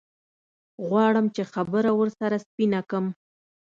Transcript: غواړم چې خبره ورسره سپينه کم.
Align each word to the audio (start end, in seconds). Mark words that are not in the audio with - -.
غواړم 0.87 1.25
چې 1.35 1.43
خبره 1.53 1.91
ورسره 1.99 2.37
سپينه 2.45 2.79
کم. 2.89 3.05